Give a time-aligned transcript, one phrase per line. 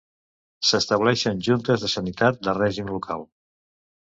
[0.69, 3.25] S'estableixen Juntes de Sanitat de règim local.